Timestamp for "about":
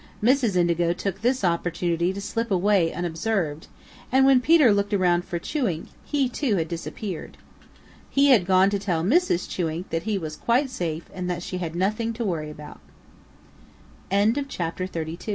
12.49-12.79